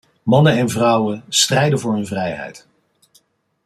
[0.23, 2.67] Mannen en vrouwen strijden voor hun vrijheid.